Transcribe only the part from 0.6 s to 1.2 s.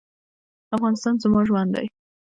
افغانستان